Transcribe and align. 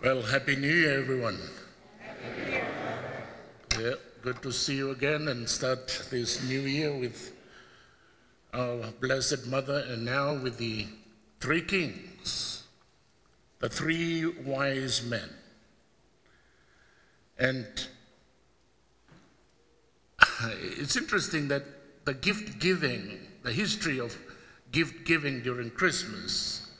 Well, 0.00 0.22
Happy 0.22 0.54
New 0.54 0.72
Year, 0.72 1.00
everyone. 1.00 1.40
Yeah, 3.76 3.94
good 4.22 4.40
to 4.42 4.52
see 4.52 4.76
you 4.76 4.92
again 4.92 5.26
and 5.26 5.48
start 5.48 5.88
this 6.08 6.40
new 6.44 6.60
year 6.60 6.96
with 6.96 7.32
our 8.54 8.92
Blessed 9.00 9.48
Mother 9.48 9.84
and 9.88 10.04
now 10.04 10.34
with 10.34 10.56
the 10.56 10.86
three 11.40 11.62
kings, 11.62 12.62
the 13.58 13.68
three 13.68 14.24
wise 14.24 15.02
men. 15.02 15.30
And 17.36 17.66
it's 20.78 20.96
interesting 20.96 21.48
that 21.48 21.64
the 22.04 22.14
gift 22.14 22.60
giving, 22.60 23.18
the 23.42 23.52
history 23.52 23.98
of 23.98 24.16
gift 24.70 25.04
giving 25.04 25.42
during 25.42 25.70
Christmas, 25.70 26.70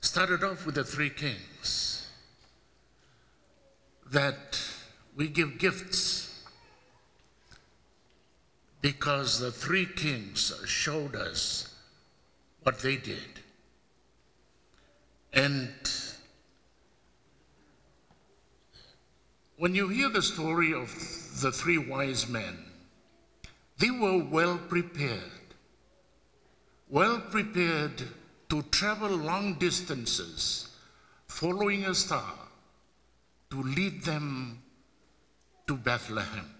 started 0.00 0.42
off 0.42 0.66
with 0.66 0.74
the 0.74 0.82
three 0.82 1.10
kings 1.10 1.95
that 4.10 4.60
we 5.16 5.28
give 5.28 5.58
gifts 5.58 6.44
because 8.80 9.40
the 9.40 9.50
three 9.50 9.86
kings 9.86 10.52
showed 10.66 11.16
us 11.16 11.74
what 12.62 12.78
they 12.80 12.96
did. 12.96 13.40
And 15.32 15.70
when 19.56 19.74
you 19.74 19.88
hear 19.88 20.08
the 20.08 20.22
story 20.22 20.72
of 20.72 20.94
the 21.40 21.50
three 21.50 21.78
wise 21.78 22.28
men, 22.28 22.58
they 23.78 23.90
were 23.90 24.22
well 24.22 24.58
prepared, 24.68 25.20
well 26.88 27.20
prepared 27.20 28.02
to 28.48 28.62
travel 28.70 29.10
long 29.10 29.54
distances 29.54 30.68
following 31.26 31.84
a 31.84 31.94
star 31.94 32.45
to 33.56 33.62
lead 33.62 34.02
them 34.02 34.62
to 35.66 35.76
Bethlehem, 35.76 36.50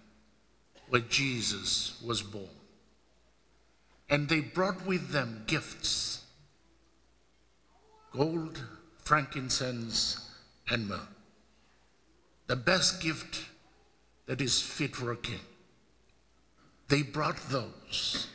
where 0.88 1.02
Jesus 1.02 2.00
was 2.04 2.22
born. 2.22 2.48
And 4.08 4.28
they 4.28 4.40
brought 4.40 4.86
with 4.86 5.10
them 5.10 5.44
gifts 5.46 6.22
gold, 8.12 8.64
frankincense, 9.04 10.30
and 10.70 10.88
myrrh. 10.88 11.08
The 12.46 12.56
best 12.56 13.02
gift 13.02 13.44
that 14.24 14.40
is 14.40 14.62
fit 14.62 14.96
for 14.96 15.12
a 15.12 15.16
king. 15.16 15.40
They 16.88 17.02
brought 17.02 17.36
those. 17.50 18.26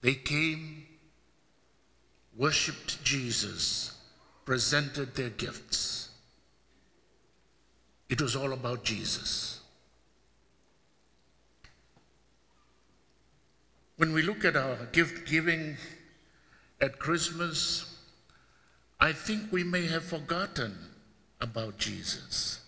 They 0.00 0.14
came, 0.14 0.86
worshiped 2.34 3.04
Jesus, 3.04 3.98
presented 4.46 5.14
their 5.14 5.28
gifts. 5.28 6.09
It 8.10 8.20
was 8.20 8.34
all 8.34 8.52
about 8.52 8.82
Jesus. 8.82 9.60
When 13.96 14.12
we 14.12 14.22
look 14.22 14.44
at 14.44 14.56
our 14.56 14.76
gift 14.90 15.28
giving 15.28 15.76
at 16.80 16.98
Christmas, 16.98 18.00
I 18.98 19.12
think 19.12 19.52
we 19.52 19.62
may 19.62 19.86
have 19.86 20.04
forgotten 20.04 20.76
about 21.40 21.78
Jesus. 21.78 22.60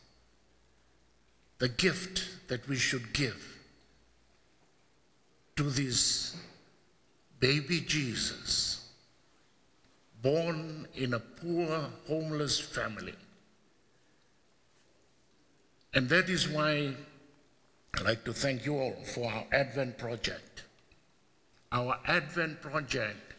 The 1.59 1.69
gift 1.69 2.29
that 2.47 2.69
we 2.69 2.77
should 2.77 3.13
give 3.13 3.59
to 5.57 5.65
this 5.65 6.37
baby 7.41 7.81
Jesus, 7.81 8.89
born 10.23 10.87
in 10.95 11.15
a 11.15 11.19
poor, 11.19 11.89
homeless 12.07 12.61
family 12.61 13.15
and 15.95 16.09
that 16.09 16.29
is 16.29 16.49
why 16.49 16.95
I'd 17.95 18.05
like 18.05 18.25
to 18.25 18.33
thank 18.33 18.65
you 18.65 18.79
all 18.79 18.97
for 19.15 19.31
our 19.31 19.45
Advent 19.53 19.99
project. 19.99 20.65
Our 21.71 21.99
Advent 22.07 22.63
project 22.63 23.35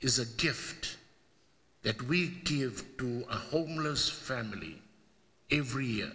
is 0.00 0.18
a 0.18 0.26
gift 0.40 0.96
that 1.82 2.00
we 2.02 2.28
give 2.44 2.84
to 2.98 3.24
a 3.30 3.36
homeless 3.36 4.08
family 4.08 4.80
every 5.50 5.86
year. 5.86 6.12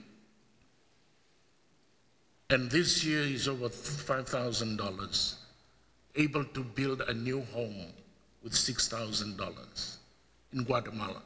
And 2.50 2.70
this 2.70 3.04
year 3.04 3.24
is 3.24 3.48
over 3.48 3.70
$5,000, 3.70 5.36
able 6.16 6.46
to 6.46 6.64
build 6.64 7.02
a 7.02 7.14
new 7.14 7.42
home 7.54 7.88
with 8.44 8.54
$6,000 8.54 9.98
in 10.54 10.64
Guatemala. 10.64 11.22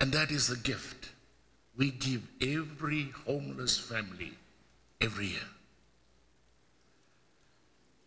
And 0.00 0.12
that 0.12 0.30
is 0.30 0.46
the 0.48 0.56
gift 0.56 1.10
we 1.80 1.90
give 1.92 2.20
every 2.42 3.10
homeless 3.26 3.78
family 3.78 4.32
every 5.00 5.28
year. 5.28 5.48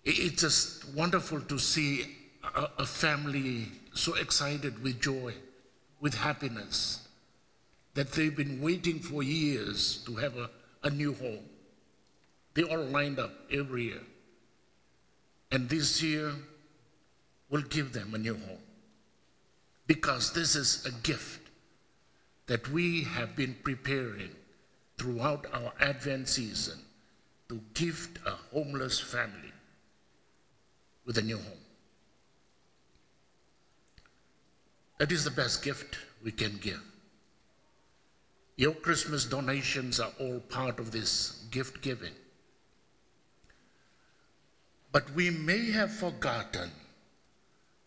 It's 0.05 0.43
just 0.43 0.93
wonderful 0.93 1.41
to 1.41 1.57
see 1.57 2.05
a, 2.55 2.67
a 2.77 2.85
family 2.85 3.69
so 3.95 4.13
excited 4.13 4.83
with 4.83 5.01
joy, 5.01 5.33
with 5.99 6.13
happiness, 6.13 7.07
that 7.95 8.11
they've 8.11 8.37
been 8.37 8.61
waiting 8.61 8.99
for 8.99 9.23
years 9.23 10.03
to 10.05 10.17
have 10.17 10.37
a, 10.37 10.51
a 10.83 10.91
new 10.91 11.15
home. 11.15 11.49
They 12.53 12.61
all 12.61 12.83
lined 12.83 13.17
up 13.17 13.31
every 13.51 13.85
year. 13.85 14.01
And 15.51 15.67
this 15.67 16.03
year, 16.03 16.31
we'll 17.49 17.63
give 17.63 17.91
them 17.91 18.13
a 18.13 18.19
new 18.19 18.35
home. 18.35 18.63
Because 19.87 20.31
this 20.31 20.55
is 20.55 20.85
a 20.85 20.91
gift 21.01 21.42
that 22.47 22.67
we 22.69 23.03
have 23.03 23.35
been 23.35 23.55
preparing 23.63 24.29
throughout 24.97 25.45
our 25.53 25.71
Advent 25.79 26.27
season 26.27 26.79
to 27.49 27.61
gift 27.73 28.19
a 28.25 28.31
homeless 28.53 28.99
family 28.99 29.51
with 31.05 31.17
a 31.17 31.21
new 31.21 31.37
home. 31.37 31.63
That 34.99 35.11
is 35.11 35.23
the 35.23 35.31
best 35.31 35.63
gift 35.63 35.97
we 36.23 36.31
can 36.31 36.57
give. 36.61 36.81
Your 38.55 38.73
Christmas 38.73 39.25
donations 39.25 39.99
are 39.99 40.11
all 40.19 40.39
part 40.39 40.79
of 40.79 40.91
this 40.91 41.45
gift 41.49 41.81
giving. 41.81 42.13
But 44.91 45.09
we 45.11 45.31
may 45.31 45.71
have 45.71 45.91
forgotten 45.91 46.69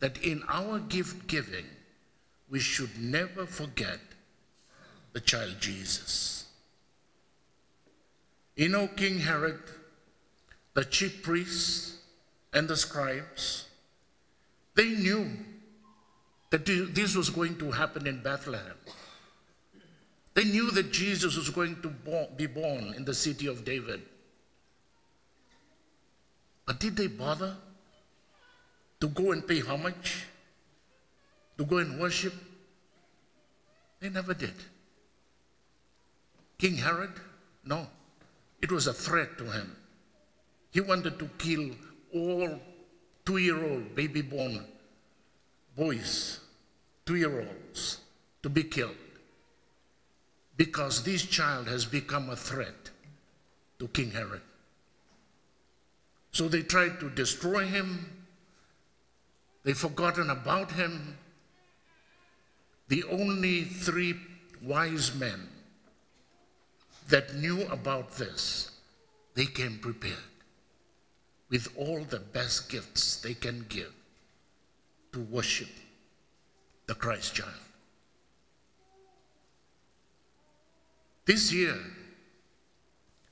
that 0.01 0.19
in 0.19 0.43
our 0.49 0.81
gift 0.81 1.29
giving, 1.29 1.67
we 2.51 2.59
should 2.59 3.01
never 3.01 3.47
forget 3.47 4.01
the 5.17 5.21
child 5.21 5.55
Jesus. 5.59 6.45
You 8.55 8.69
know, 8.69 8.87
King 8.87 9.19
Herod, 9.19 9.63
the 10.75 10.85
chief 10.85 11.23
priests, 11.23 11.97
and 12.53 12.69
the 12.69 12.77
scribes, 12.77 13.65
they 14.75 14.91
knew 14.91 15.31
that 16.51 16.67
this 16.67 17.17
was 17.17 17.31
going 17.31 17.57
to 17.61 17.71
happen 17.71 18.07
in 18.07 18.23
Bethlehem. 18.23 18.77
They 20.35 20.45
knew 20.45 20.71
that 20.73 20.93
Jesus 20.93 21.35
was 21.35 21.49
going 21.49 21.81
to 21.81 21.89
be 22.37 22.47
born 22.47 22.93
in 22.95 23.07
the 23.07 23.15
city 23.15 23.47
of 23.47 23.65
David. 23.65 24.03
But 26.67 26.79
did 26.79 26.95
they 26.95 27.07
bother 27.07 27.57
to 29.01 29.09
go 29.09 29.33
and 29.33 29.49
pay 29.49 29.61
homage? 29.61 30.27
To 31.57 31.65
go 31.65 31.79
and 31.79 31.99
worship? 31.99 32.35
They 34.01 34.11
never 34.11 34.35
did. 34.35 34.53
King 36.59 36.77
Herod? 36.77 37.13
No. 37.65 37.87
It 38.63 38.73
was 38.73 38.87
a 38.87 38.93
threat 38.93 39.37
to 39.39 39.45
him. 39.45 39.77
He 40.71 40.81
wanted 40.81 41.19
to 41.19 41.29
kill 41.39 41.71
all 42.15 42.59
two 43.25 43.37
year 43.39 43.63
old 43.65 43.95
baby 43.95 44.23
born 44.23 44.65
boys, 45.77 46.41
two 47.05 47.17
year 47.17 47.41
olds, 47.41 47.99
to 48.43 48.49
be 48.49 48.63
killed. 48.63 48.97
Because 50.57 51.03
this 51.03 51.23
child 51.23 51.69
has 51.69 51.85
become 51.85 52.31
a 52.31 52.37
threat 52.37 52.91
to 53.79 53.89
King 53.89 54.11
Herod. 54.11 54.41
So 56.33 56.49
they 56.49 56.63
tried 56.63 56.99
to 57.01 57.11
destroy 57.11 57.67
him. 57.67 58.25
They've 59.65 59.77
forgotten 59.77 60.31
about 60.31 60.73
him. 60.73 61.19
The 62.89 63.05
only 63.05 63.65
three 63.65 64.17
wise 64.63 65.15
men 65.15 65.49
that 67.09 67.35
knew 67.35 67.63
about 67.69 68.13
this, 68.13 68.71
they 69.35 69.47
came 69.47 69.79
prepared 69.79 70.15
with 71.49 71.69
all 71.77 72.03
the 72.05 72.19
best 72.19 72.69
gifts 72.69 73.21
they 73.21 73.35
can 73.35 73.65
give 73.69 73.93
to 75.13 75.21
worship 75.21 75.69
the 76.87 76.95
Christ 76.95 77.35
child. 77.35 77.53
This 81.25 81.53
year, 81.53 81.77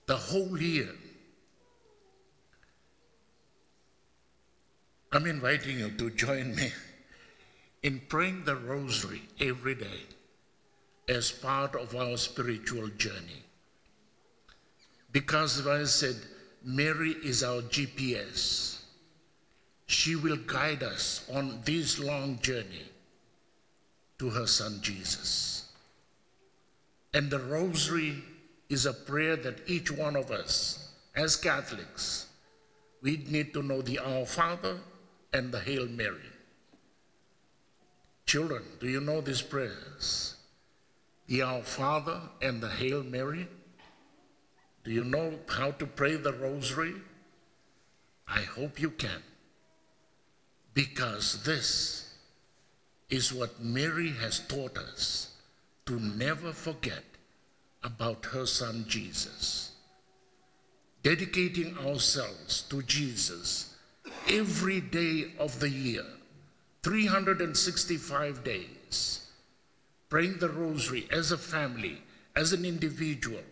the 0.07 0.17
whole 0.17 0.61
year, 0.61 0.91
I'm 5.13 5.27
inviting 5.27 5.79
you 5.79 5.91
to 5.93 6.11
join 6.11 6.57
me 6.57 6.73
in 7.85 8.01
praying 8.09 8.45
the 8.45 8.57
rosary 8.57 9.23
every 9.41 9.77
day 9.77 10.01
as 11.09 11.31
part 11.31 11.77
of 11.77 11.95
our 11.95 12.17
spiritual 12.17 12.89
journey. 12.89 13.44
Because, 15.15 15.65
I 15.65 15.85
said, 15.85 16.17
Mary 16.65 17.13
is 17.23 17.45
our 17.45 17.63
GPS. 17.63 18.81
She 19.87 20.17
will 20.17 20.39
guide 20.39 20.83
us 20.83 21.31
on 21.33 21.61
this 21.65 22.01
long 22.01 22.41
journey 22.41 22.89
to 24.19 24.29
her 24.31 24.49
son 24.49 24.81
Jesus. 24.83 25.71
And 27.15 27.31
the 27.31 27.39
rosary 27.39 28.25
is 28.69 28.87
a 28.87 28.93
prayer 28.93 29.37
that 29.37 29.61
each 29.69 29.93
one 29.93 30.17
of 30.17 30.33
us, 30.33 30.91
as 31.15 31.37
Catholics, 31.37 32.27
we 33.01 33.25
need 33.29 33.55
to 33.55 33.63
know 33.63 33.83
the 33.83 34.01
Our 34.01 34.27
Father 34.27 34.79
and 35.33 35.53
the 35.53 35.61
Hail 35.61 35.87
Mary. 35.87 36.33
Children, 38.27 38.65
do 38.81 38.89
you 38.89 39.01
know 39.01 39.21
these 39.21 39.43
prayers? 39.43 40.35
The 41.29 41.43
Our 41.43 41.63
Father 41.63 42.21
and 42.43 42.61
the 42.61 42.69
Hail 42.69 43.05
Mary? 43.05 43.47
Do 44.85 44.91
you 44.91 45.03
know 45.03 45.39
how 45.49 45.71
to 45.73 45.87
pray 45.87 46.17
the 46.17 46.35
rosary? 46.35 46.95
I 48.29 48.41
hope 48.41 48.81
you 48.81 48.91
can. 48.91 49.23
Because 50.75 51.43
this 51.45 52.15
is 53.09 53.33
what 53.33 53.63
Mary 53.63 54.11
has 54.11 54.41
taught 54.41 54.77
us 54.77 55.31
to 55.87 55.99
never 55.99 56.53
forget 56.53 57.05
about 57.83 58.27
her 58.27 58.45
son 58.47 58.85
Jesus. 58.87 59.73
Dedicating 61.03 61.77
ourselves 61.79 62.63
to 62.63 62.83
Jesus 62.83 63.75
every 64.29 64.81
day 64.81 65.33
of 65.39 65.61
the 65.61 65.69
year, 65.69 66.05
365 66.83 68.43
days, 68.43 69.31
praying 70.09 70.39
the 70.39 70.49
rosary 70.49 71.07
as 71.11 71.31
a 71.31 71.39
family, 71.39 72.03
as 72.35 72.53
an 72.53 72.65
individual, 72.65 73.43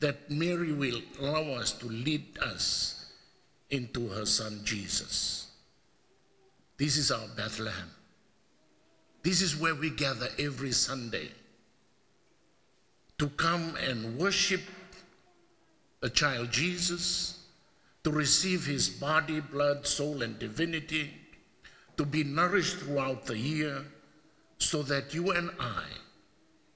that 0.00 0.30
Mary 0.30 0.72
will 0.72 1.00
allow 1.20 1.60
us 1.60 1.72
to 1.72 1.86
lead 1.86 2.38
us 2.42 3.12
into 3.70 4.08
her 4.08 4.26
son 4.26 4.60
Jesus. 4.64 5.52
This 6.78 6.96
is 6.96 7.10
our 7.10 7.28
Bethlehem. 7.36 7.90
This 9.22 9.42
is 9.42 9.56
where 9.56 9.74
we 9.74 9.90
gather 9.90 10.28
every 10.38 10.72
Sunday 10.72 11.30
to 13.18 13.28
come 13.28 13.76
and 13.86 14.18
worship 14.18 14.62
the 16.00 16.08
child 16.08 16.50
Jesus, 16.50 17.44
to 18.02 18.10
receive 18.10 18.64
his 18.64 18.88
body, 18.88 19.40
blood, 19.40 19.86
soul, 19.86 20.22
and 20.22 20.38
divinity, 20.38 21.12
to 21.98 22.06
be 22.06 22.24
nourished 22.24 22.78
throughout 22.78 23.26
the 23.26 23.36
year, 23.36 23.84
so 24.56 24.82
that 24.82 25.12
you 25.12 25.32
and 25.32 25.50
I 25.60 25.84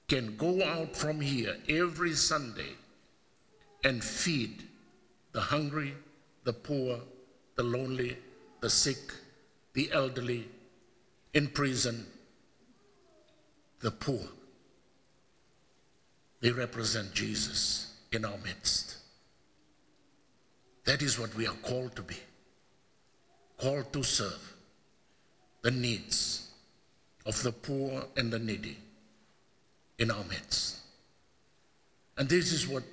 can 0.07 0.37
go 0.37 0.63
out 0.63 0.95
from 0.95 1.19
here 1.19 1.57
every 1.67 2.13
Sunday 2.13 2.75
and 3.85 4.03
feed 4.03 4.63
the 5.31 5.39
hungry, 5.39 5.93
the 6.43 6.51
poor, 6.51 6.99
the 7.55 7.63
lonely, 7.63 8.17
the 8.59 8.69
sick, 8.69 9.13
the 9.73 9.89
elderly, 9.93 10.45
in 11.33 11.47
prison, 11.47 12.05
the 13.79 13.91
poor. 13.91 14.27
They 16.41 16.51
represent 16.51 17.13
Jesus 17.13 17.93
in 18.11 18.25
our 18.25 18.37
midst. 18.43 18.97
That 20.83 21.01
is 21.01 21.17
what 21.17 21.33
we 21.35 21.47
are 21.47 21.55
called 21.63 21.95
to 21.95 22.01
be 22.01 22.17
called 23.57 23.91
to 23.93 24.03
serve 24.03 24.53
the 25.61 25.71
needs 25.71 26.49
of 27.25 27.41
the 27.43 27.51
poor 27.51 28.03
and 28.17 28.31
the 28.31 28.39
needy 28.39 28.77
in 29.97 30.11
our 30.11 30.23
midst. 30.25 30.77
And 32.17 32.29
this 32.29 32.51
is 32.51 32.67
what 32.67 32.83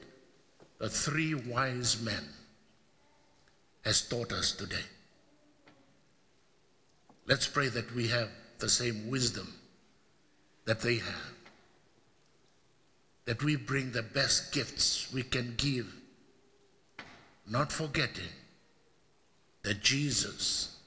the 0.82 0.88
three 0.88 1.32
wise 1.32 2.02
men 2.02 2.24
has 3.84 4.02
taught 4.02 4.32
us 4.32 4.50
today. 4.50 4.84
Let's 7.24 7.46
pray 7.46 7.68
that 7.68 7.94
we 7.94 8.08
have 8.08 8.28
the 8.58 8.68
same 8.68 9.08
wisdom 9.08 9.54
that 10.64 10.80
they 10.80 10.96
have, 10.96 11.34
that 13.26 13.44
we 13.44 13.54
bring 13.54 13.92
the 13.92 14.02
best 14.02 14.52
gifts 14.52 15.12
we 15.12 15.22
can 15.22 15.54
give, 15.56 15.86
not 17.48 17.70
forgetting 17.70 18.34
that 19.62 19.82
Jesus 19.82 20.78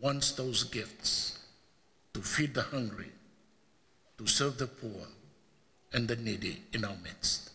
wants 0.00 0.32
those 0.32 0.64
gifts 0.64 1.38
to 2.12 2.22
feed 2.22 2.54
the 2.54 2.62
hungry, 2.62 3.12
to 4.18 4.26
serve 4.26 4.58
the 4.58 4.66
poor 4.66 5.06
and 5.92 6.08
the 6.08 6.16
needy 6.16 6.64
in 6.72 6.84
our 6.84 6.96
midst. 7.04 7.52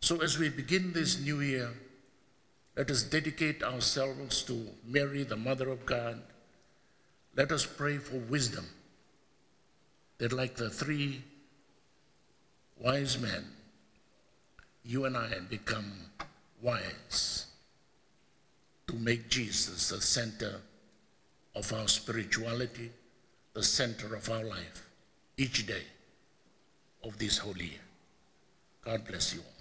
So 0.00 0.22
as 0.22 0.38
we 0.38 0.48
begin 0.48 0.92
this 0.92 1.20
new 1.20 1.40
year, 1.40 1.70
let 2.76 2.90
us 2.90 3.02
dedicate 3.02 3.62
ourselves 3.62 4.42
to 4.44 4.68
Mary, 4.86 5.24
the 5.24 5.36
Mother 5.36 5.68
of 5.68 5.84
God. 5.84 6.22
Let 7.36 7.50
us 7.50 7.66
pray 7.66 7.98
for 7.98 8.16
wisdom, 8.16 8.66
that 10.18 10.32
like 10.32 10.56
the 10.56 10.70
three 10.70 11.22
wise 12.80 13.18
men, 13.20 13.44
you 14.84 15.04
and 15.04 15.16
I 15.16 15.40
become 15.50 15.92
wise 16.62 17.46
to 18.86 18.94
make 18.96 19.28
Jesus 19.28 19.88
the 19.90 20.00
center 20.00 20.60
of 21.54 21.72
our 21.72 21.88
spirituality, 21.88 22.92
the 23.52 23.62
center 23.62 24.14
of 24.14 24.30
our 24.30 24.44
life, 24.44 24.88
each 25.36 25.66
day 25.66 25.82
of 27.04 27.18
this 27.18 27.38
holy 27.38 27.66
year. 27.66 27.80
God 28.82 29.06
bless 29.06 29.34
you 29.34 29.40
all. 29.40 29.57